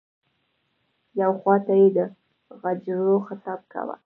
یوې 1.19 1.35
خواته 1.41 1.73
یې 1.81 1.87
د 1.97 1.99
غجرو 2.61 3.13
خطاب 3.27 3.59
کاوه. 3.71 3.95